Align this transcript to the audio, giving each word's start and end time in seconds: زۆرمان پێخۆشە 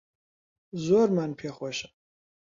زۆرمان 0.85 1.31
پێخۆشە 1.39 1.89